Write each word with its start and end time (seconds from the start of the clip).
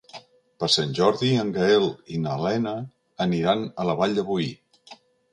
Per 0.61 0.67
Sant 0.75 0.93
Jordi 0.99 1.27
en 1.41 1.51
Gaël 1.57 1.85
i 2.15 2.17
na 2.23 2.37
Lena 2.45 2.73
aniran 3.27 3.61
a 3.83 3.85
la 3.91 3.95
Vall 4.01 4.17
de 4.21 4.25
Boí. 4.31 4.49